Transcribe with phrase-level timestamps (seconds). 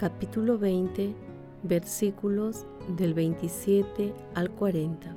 [0.00, 1.14] capítulo 20,
[1.62, 2.64] versículos
[2.96, 5.14] del 27 al 40.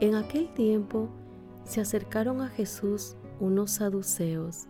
[0.00, 1.08] En aquel tiempo
[1.64, 4.66] se acercaron a Jesús unos saduceos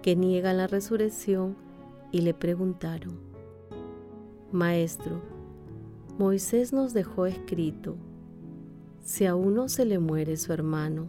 [0.00, 1.58] que niegan la resurrección
[2.10, 3.20] y le preguntaron,
[4.50, 5.20] Maestro,
[6.18, 7.96] Moisés nos dejó escrito,
[9.02, 11.06] si a uno se le muere su hermano,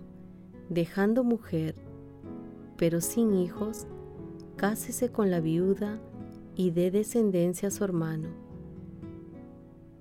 [0.68, 1.76] dejando mujer,
[2.76, 3.88] pero sin hijos,
[4.56, 6.00] cásese con la viuda
[6.56, 8.30] y dé descendencia a su hermano.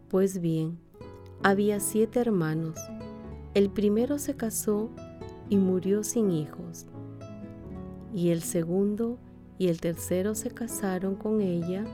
[0.09, 0.79] Pues bien,
[1.43, 2.79] había siete hermanos.
[3.55, 4.91] El primero se casó
[5.49, 6.87] y murió sin hijos.
[8.15, 9.19] Y el segundo
[9.59, 11.85] y el tercero se casaron con ella,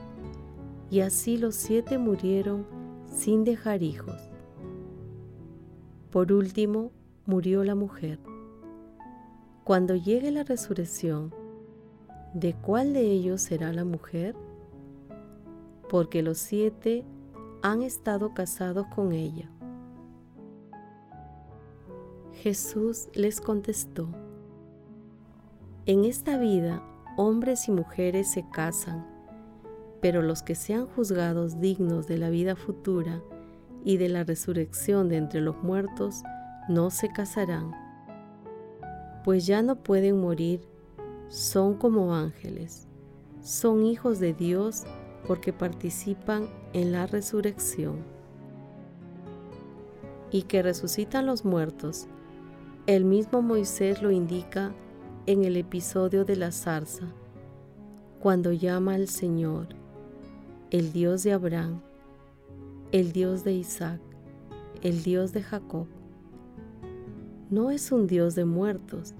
[0.89, 2.65] y así los siete murieron
[3.11, 4.29] sin dejar hijos.
[6.11, 6.91] Por último,
[7.25, 8.19] murió la mujer.
[9.63, 11.33] Cuando llegue la resurrección,
[12.33, 14.35] ¿de cuál de ellos será la mujer?
[15.89, 17.03] Porque los siete
[17.61, 19.49] han estado casados con ella.
[22.33, 24.09] Jesús les contestó,
[25.85, 26.83] En esta vida
[27.17, 29.07] hombres y mujeres se casan,
[30.01, 33.21] pero los que sean juzgados dignos de la vida futura
[33.83, 36.21] y de la resurrección de entre los muertos
[36.69, 37.87] no se casarán
[39.27, 40.61] pues ya no pueden morir,
[41.29, 42.87] son como ángeles,
[43.41, 44.83] son hijos de Dios
[45.27, 47.97] porque participan en la resurrección.
[50.31, 52.07] Y que resucitan los muertos,
[52.85, 54.73] el mismo Moisés lo indica
[55.25, 57.05] en el episodio de la zarza,
[58.19, 59.67] cuando llama al Señor,
[60.71, 61.81] el Dios de Abraham,
[62.91, 64.01] el Dios de Isaac,
[64.81, 65.87] el Dios de Jacob.
[67.49, 69.13] No es un Dios de muertos,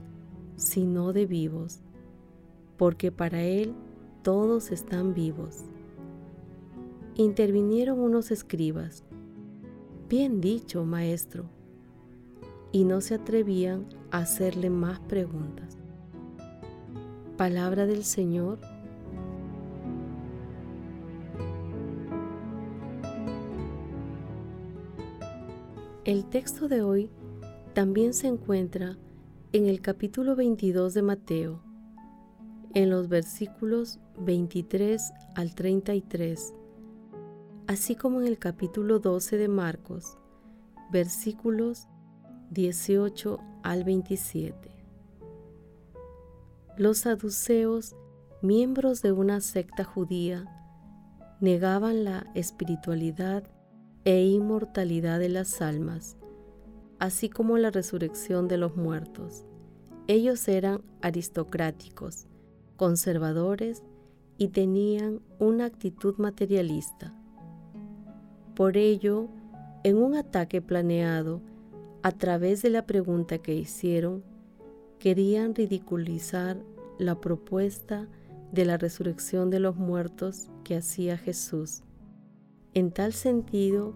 [0.56, 1.82] sino de vivos,
[2.78, 3.74] porque para Él
[4.22, 5.66] todos están vivos.
[7.16, 9.04] Intervinieron unos escribas,
[10.08, 11.46] bien dicho, maestro,
[12.72, 15.78] y no se atrevían a hacerle más preguntas.
[17.38, 18.60] Palabra del Señor.
[26.04, 27.10] El texto de hoy
[27.74, 28.98] también se encuentra
[29.52, 31.67] en el capítulo 22 de Mateo,
[32.74, 36.54] en los versículos 23 al 33,
[37.68, 40.18] así como en el capítulo 12 de Marcos,
[40.92, 41.88] versículos
[42.52, 44.72] 18 al 27.
[46.78, 47.96] Los saduceos,
[48.42, 50.46] miembros de una secta judía,
[51.42, 53.44] negaban la espiritualidad
[54.06, 56.18] e inmortalidad de las almas
[57.00, 59.46] así como la resurrección de los muertos.
[60.08, 62.28] Ellos eran aristocráticos,
[62.78, 63.84] conservadores
[64.38, 67.14] y tenían una actitud materialista.
[68.56, 69.28] Por ello,
[69.84, 71.42] en un ataque planeado,
[72.04, 74.24] a través de la pregunta que hicieron,
[75.00, 76.58] querían ridiculizar
[76.98, 78.08] la propuesta
[78.52, 81.84] de la resurrección de los muertos que hacía Jesús.
[82.74, 83.94] En tal sentido,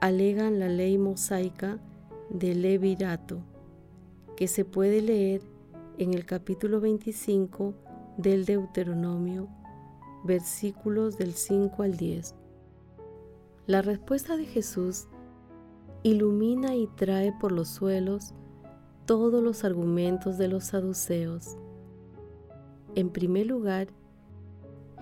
[0.00, 1.78] alegan la ley mosaica
[2.30, 3.40] de Levirato,
[4.36, 5.42] que se puede leer
[5.98, 7.74] en el capítulo 25
[8.16, 9.48] del Deuteronomio,
[10.24, 12.34] versículos del 5 al 10.
[13.66, 15.08] La respuesta de Jesús
[16.02, 18.34] ilumina y trae por los suelos
[19.06, 21.56] todos los argumentos de los saduceos.
[22.94, 23.88] En primer lugar,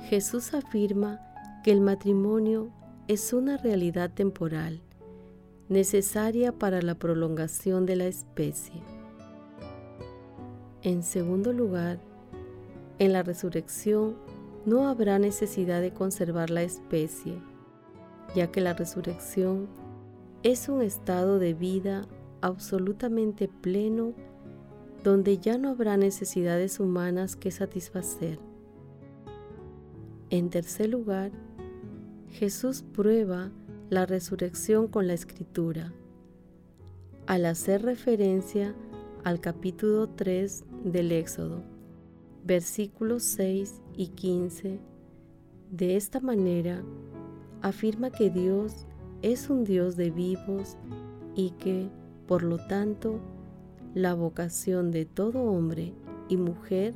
[0.09, 1.21] Jesús afirma
[1.63, 2.71] que el matrimonio
[3.09, 4.83] es una realidad temporal
[5.69, 8.83] necesaria para la prolongación de la especie.
[10.83, 11.99] En segundo lugar,
[12.99, 14.17] en la resurrección
[14.67, 17.35] no habrá necesidad de conservar la especie,
[18.35, 19.69] ya que la resurrección
[20.43, 22.07] es un estado de vida
[22.41, 24.13] absolutamente pleno
[25.03, 28.39] donde ya no habrá necesidades humanas que satisfacer.
[30.31, 31.31] En tercer lugar,
[32.31, 33.51] Jesús prueba
[33.91, 35.93] la resurrección con la escritura,
[37.27, 38.75] al hacer referencia
[39.25, 41.63] al capítulo 3 del Éxodo,
[42.45, 44.79] versículos 6 y 15.
[45.71, 46.83] De esta manera,
[47.63, 48.87] afirma que Dios
[49.23, 50.77] es un Dios de vivos
[51.35, 51.89] y que,
[52.27, 53.19] por lo tanto,
[53.95, 55.95] la vocación de todo hombre
[56.29, 56.95] y mujer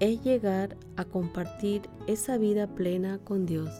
[0.00, 3.70] es llegar a compartir esa vida plena con Dios.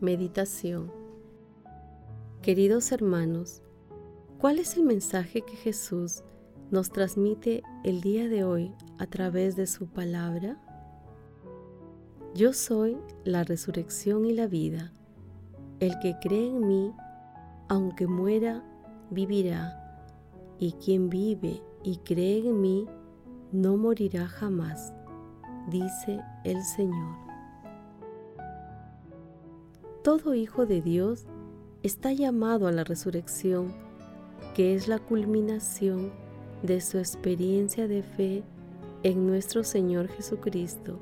[0.00, 0.90] Meditación
[2.42, 3.62] Queridos hermanos,
[4.40, 6.22] ¿cuál es el mensaje que Jesús
[6.70, 10.58] nos transmite el día de hoy a través de su palabra?
[12.34, 14.92] Yo soy la resurrección y la vida.
[15.78, 16.92] El que cree en mí,
[17.68, 18.64] aunque muera,
[19.10, 19.76] vivirá.
[20.58, 22.86] Y quien vive y cree en mí,
[23.52, 24.94] no morirá jamás,
[25.68, 27.16] dice el Señor.
[30.02, 31.26] Todo hijo de Dios
[31.82, 33.89] está llamado a la resurrección,
[34.54, 36.10] que es la culminación
[36.62, 38.42] de su experiencia de fe
[39.02, 40.98] en nuestro Señor Jesucristo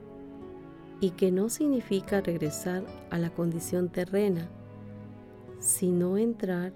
[1.00, 4.48] y que no significa regresar a la condición terrena,
[5.58, 6.72] sino entrar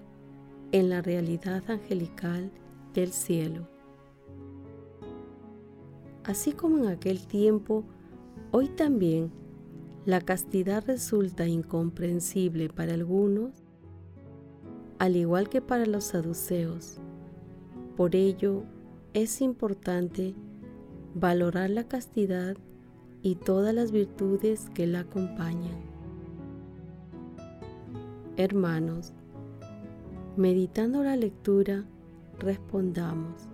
[0.71, 2.51] en la realidad angelical
[2.93, 3.67] del cielo.
[6.23, 7.83] Así como en aquel tiempo,
[8.51, 9.31] hoy también
[10.05, 13.62] la castidad resulta incomprensible para algunos,
[15.03, 16.97] al igual que para los saduceos.
[17.97, 18.63] Por ello,
[19.13, 20.33] es importante
[21.13, 22.55] valorar la castidad
[23.21, 25.75] y todas las virtudes que la acompañan.
[28.37, 29.11] Hermanos,
[30.37, 31.83] meditando la lectura,
[32.39, 33.49] respondamos.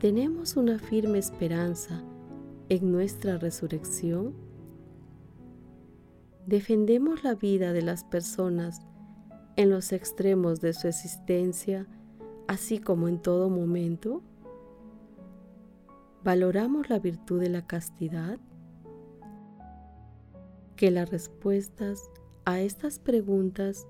[0.00, 2.02] ¿Tenemos una firme esperanza
[2.68, 4.34] en nuestra resurrección?
[6.46, 8.82] ¿Defendemos la vida de las personas
[9.58, 11.84] en los extremos de su existencia,
[12.46, 14.22] así como en todo momento?
[16.22, 18.38] ¿Valoramos la virtud de la castidad?
[20.76, 22.08] Que las respuestas
[22.44, 23.88] a estas preguntas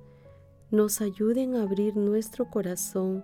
[0.71, 3.23] nos ayuden a abrir nuestro corazón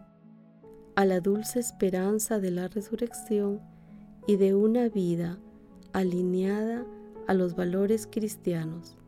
[0.96, 3.62] a la dulce esperanza de la resurrección
[4.26, 5.38] y de una vida
[5.94, 6.84] alineada
[7.26, 8.98] a los valores cristianos.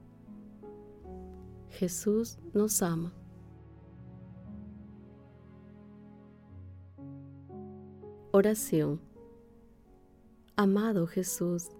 [1.68, 3.12] Jesús nos ama.
[8.38, 9.00] Oración
[10.56, 11.70] Amado Jesús,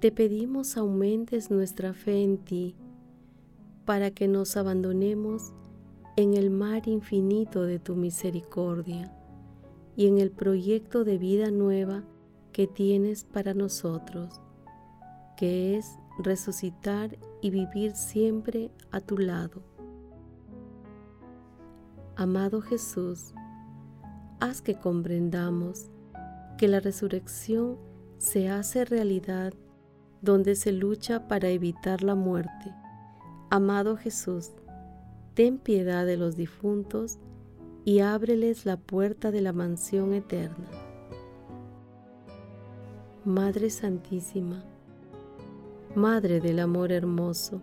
[0.00, 2.74] te pedimos aumentes nuestra fe en ti
[3.84, 5.52] para que nos abandonemos
[6.16, 9.14] en el mar infinito de tu misericordia
[9.96, 12.04] y en el proyecto de vida nueva
[12.52, 14.40] que tienes para nosotros,
[15.36, 19.60] que es resucitar y vivir siempre a tu lado.
[22.16, 23.34] Amado Jesús,
[24.44, 25.86] haz que comprendamos
[26.58, 27.78] que la resurrección
[28.18, 29.54] se hace realidad
[30.20, 32.74] donde se lucha para evitar la muerte.
[33.48, 34.50] Amado Jesús,
[35.32, 37.18] ten piedad de los difuntos
[37.86, 40.68] y ábreles la puerta de la mansión eterna.
[43.24, 44.62] Madre Santísima,
[45.94, 47.62] Madre del Amor Hermoso,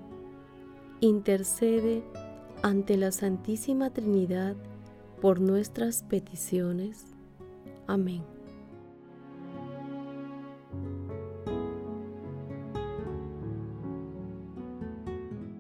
[1.00, 2.04] intercede
[2.64, 4.56] ante la Santísima Trinidad
[5.22, 7.06] por nuestras peticiones.
[7.88, 8.24] Amén.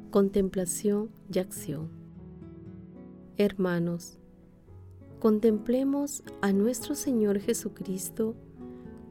[0.09, 1.89] Contemplación y acción.
[3.37, 4.17] Hermanos,
[5.19, 8.35] contemplemos a nuestro Señor Jesucristo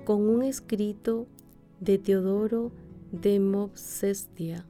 [0.05, 1.27] con un escrito
[1.79, 2.73] de Teodoro
[3.13, 4.67] de Mopsestia.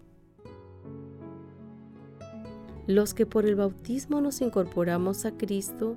[2.90, 5.96] Los que por el bautismo nos incorporamos a Cristo,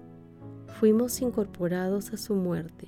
[0.79, 2.87] fuimos incorporados a su muerte.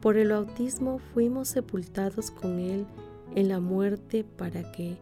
[0.00, 2.86] Por el bautismo fuimos sepultados con Él
[3.34, 4.96] en la muerte para que,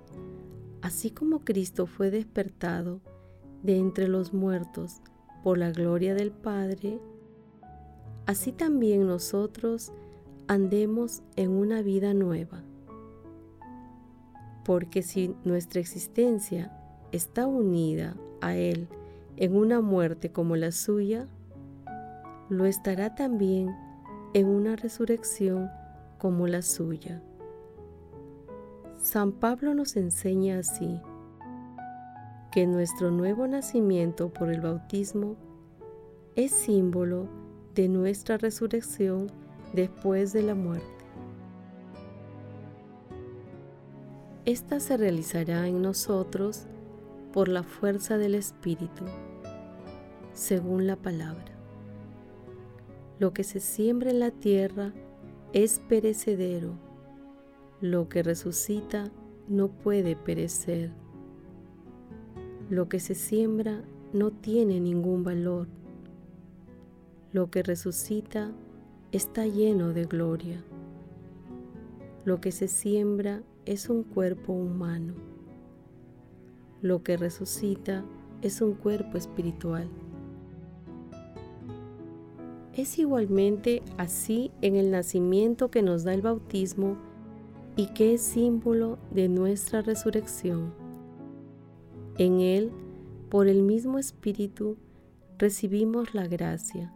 [0.83, 3.01] así como Cristo fue despertado
[3.63, 4.97] de entre los muertos
[5.45, 6.99] por la gloria del Padre,
[8.27, 9.93] así también nosotros
[10.49, 12.65] andemos en una vida nueva.
[14.65, 16.76] Porque si nuestra existencia
[17.13, 18.89] está unida a Él
[19.37, 21.27] en una muerte como la suya,
[22.49, 23.75] lo estará también
[24.35, 25.71] en una resurrección
[26.19, 27.23] como la suya.
[28.99, 31.01] San Pablo nos enseña así
[32.51, 35.37] que nuestro nuevo nacimiento por el bautismo
[36.35, 37.29] es símbolo
[37.75, 39.27] de nuestra resurrección
[39.75, 40.87] después de la muerte.
[44.47, 46.67] Esta se realizará en nosotros
[47.37, 49.05] por la fuerza del Espíritu,
[50.33, 51.53] según la palabra.
[53.19, 54.95] Lo que se siembra en la tierra
[55.53, 56.79] es perecedero,
[57.83, 59.13] lo que resucita
[59.49, 60.93] no puede perecer.
[62.71, 65.69] Lo que se siembra no tiene ningún valor.
[67.33, 68.51] Lo que resucita
[69.13, 70.65] está lleno de gloria.
[72.25, 75.36] Lo que se siembra es un cuerpo humano.
[76.83, 78.05] Lo que resucita
[78.43, 79.89] es un cuerpo espiritual.
[82.75, 86.99] Es igualmente así en el nacimiento que nos da el bautismo
[87.75, 90.75] y que es símbolo de nuestra resurrección.
[92.19, 92.71] En él,
[93.31, 94.77] por el mismo Espíritu,
[95.39, 96.93] recibimos la gracia,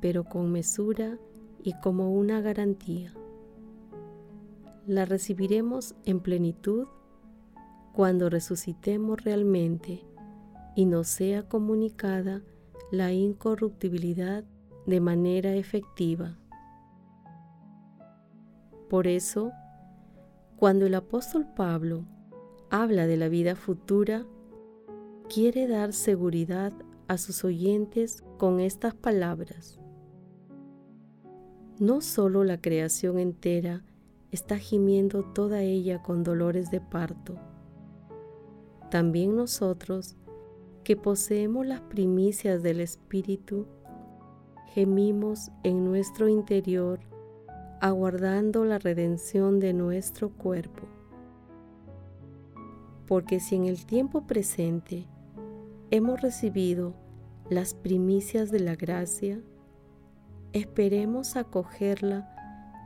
[0.00, 1.18] pero con mesura
[1.62, 3.14] y como una garantía.
[4.86, 6.86] La recibiremos en plenitud
[7.92, 10.04] cuando resucitemos realmente
[10.74, 12.42] y nos sea comunicada
[12.90, 14.44] la incorruptibilidad
[14.86, 16.38] de manera efectiva.
[18.88, 19.52] Por eso,
[20.56, 22.04] cuando el apóstol Pablo
[22.70, 24.26] habla de la vida futura,
[25.28, 26.72] quiere dar seguridad
[27.08, 29.80] a sus oyentes con estas palabras.
[31.78, 33.82] No solo la creación entera
[34.30, 37.38] está gimiendo toda ella con dolores de parto,
[38.92, 40.16] también nosotros,
[40.84, 43.66] que poseemos las primicias del Espíritu,
[44.74, 47.00] gemimos en nuestro interior
[47.80, 50.82] aguardando la redención de nuestro cuerpo.
[53.06, 55.06] Porque si en el tiempo presente
[55.90, 56.92] hemos recibido
[57.48, 59.40] las primicias de la gracia,
[60.52, 62.28] esperemos acogerla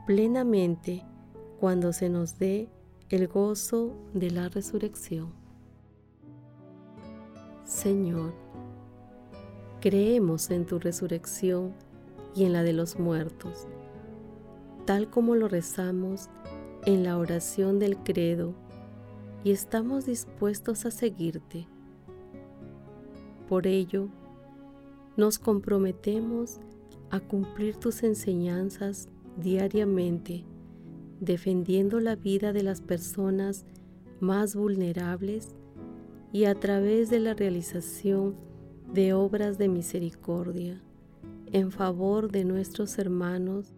[0.05, 1.03] plenamente
[1.59, 2.69] cuando se nos dé
[3.09, 5.46] el gozo de la resurrección.
[7.67, 8.31] Señor,
[9.81, 11.73] Creemos en tu resurrección
[12.33, 13.67] y en la de los muertos,
[14.85, 16.29] tal como lo rezamos
[16.85, 18.55] en la oración del credo
[19.43, 21.67] y estamos dispuestos a seguirte.
[23.49, 24.07] Por ello,
[25.17, 26.61] nos comprometemos
[27.09, 30.45] a cumplir tus enseñanzas diariamente,
[31.19, 33.65] defendiendo la vida de las personas
[34.21, 35.56] más vulnerables
[36.31, 38.35] y a través de la realización
[38.93, 40.81] de obras de misericordia
[41.51, 43.73] en favor de nuestros hermanos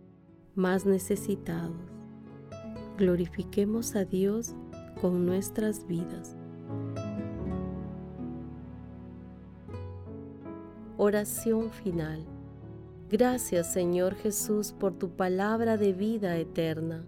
[0.56, 1.77] más necesitados.
[2.98, 4.56] Glorifiquemos a Dios
[5.01, 6.36] con nuestras vidas.
[10.98, 12.25] Oración final.
[13.10, 17.06] Gracias Señor Jesús por tu palabra de vida eterna.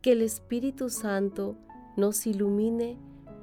[0.00, 1.56] Que el Espíritu Santo
[1.96, 2.96] nos ilumine